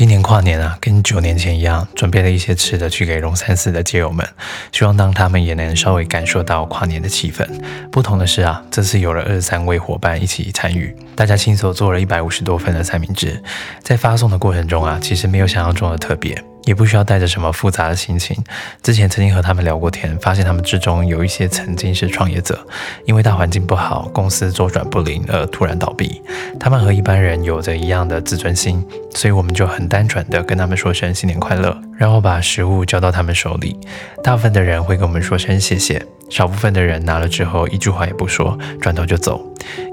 [0.00, 4.26] 今年跨年啊，跟九年前一样，准备了一些吃的去给龙山寺的街友们，
[4.72, 7.46] 希望让他们也能稍微感受到跨年的气氛。
[7.92, 13.42] 不同的是啊，这次有了二十三位伙伴一起参与，大家亲手做了一百五十多份的三明治，
[13.82, 16.42] 在发送的过程中啊，其实没有想象中的特别。
[16.64, 18.36] 也不需要带着什么复杂的心情。
[18.82, 22.58] 之前曾经和他们聊过天，发现他们之中有一些曾经是创业者，
[23.06, 26.20] 因为大环境不好，公司周转不灵而突然倒闭。
[26.58, 28.84] 他们和一般人有着一样的自尊心，
[29.14, 33.76] 所以我们就很单纯的跟他们说声新年快乐，然后把食物交到他们手里。
[34.22, 39.40] 大部分的人会跟我们说声谢谢，少部分的人拿了之后一句话也不说，转头就走。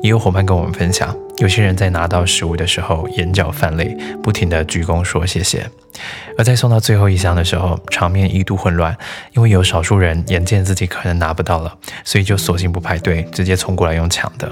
[0.03, 5.69] 也有伙伴跟我们分享，有些人在拿到食物的时候眼角泛泪，不停的鞠躬说谢谢。
[6.37, 8.95] 而在送到最后一箱的时候，场面一度混乱，
[9.33, 11.73] 因为有少数人眼见自己可能拿不到了，
[12.03, 14.51] 所以就索性不排队，直接冲过来用抢的。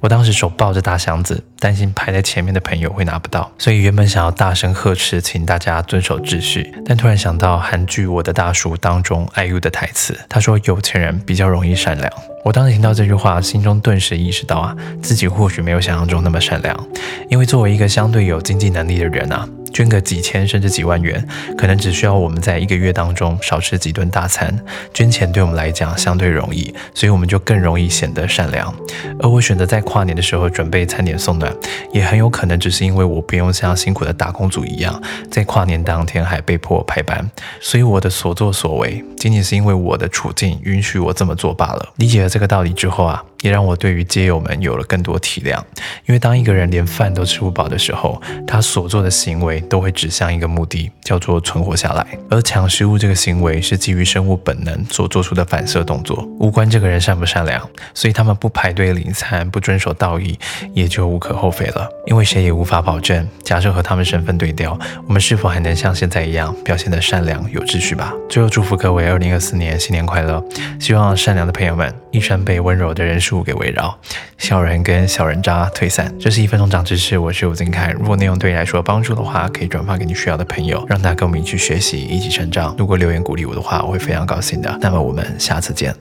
[0.00, 12.12] 我当时手抱着大箱子，担心排在前面的朋友会拿不到，所以原本想要大声呵斥，请大家遵守秩序，但突然想到韩剧《我的大叔》当中 IU 的台词，他说有钱人比较容易善良。
[12.42, 16.88] 我当时听到这句话，心中顿时意识到啊，自己或许没有想象中那么善良，
[17.28, 19.46] 因为作为一个相对有经济能力的人啊。
[19.72, 21.26] 捐个几千甚至几万元，
[21.56, 24.56] 可能只需要我们在一个月当中少吃几顿大餐。
[24.92, 28.74] 捐钱对我们来讲相对容易，所以我们就更容易显得善良。
[29.20, 31.54] 而我选择在跨年的时候准备餐点送暖，
[31.92, 37.30] 也很有可能只是因为我不用像辛苦的打工族一样，在跨年当天还被迫排班。
[37.60, 41.92] 所以我的所作所为，仅仅是因为我的处境允许我这么做罢了。
[41.96, 43.22] 理解了这个道理之后啊。
[43.42, 45.58] 也让我对于街友们有了更多体谅，
[46.06, 52.06] 因为当一个人连饭都吃不饱的时候，他所做的行为都会指向一个目的，叫做存活下来。
[52.28, 57.66] 而抢食物这个行为是基于生物本能所做出的反射动作，无关这个人善不善良。
[57.94, 60.38] 所以他们不排队领餐，不遵守道义，
[60.74, 61.88] 也就无可厚非了。
[62.06, 68.12] 因为谁也无法保证，假设和他们身份对调，我们是否还能像现在一样表现得善良有秩序吧？
[68.28, 70.44] 最后祝福各位二零二四年新年快乐！
[70.78, 73.18] 希望善良的朋友们一生被温柔的人。
[73.34, 73.96] 物给围绕，
[74.38, 76.12] 小人跟小人渣退散。
[76.18, 77.90] 这是一分钟长知识，我是吴金凯。
[77.92, 82.74] 如果内容对你来说有帮助的话，可以转发给你需要的朋友，让他跟我们一起学习，一起成长。
[82.78, 84.78] 如果留言鼓励我的话，我会非常高兴的。
[84.80, 85.94] 那么我们下次见。